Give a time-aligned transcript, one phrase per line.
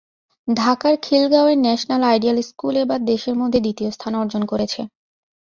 [0.47, 4.81] ঢাকার খিলগাঁওয়ের National Ideal School এবার দেশের মধ্যে দ্বিতীয় স্থান অর্জন করেছে।